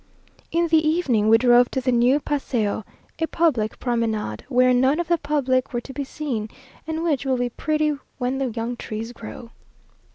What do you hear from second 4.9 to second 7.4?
of the public were to be seen, and which will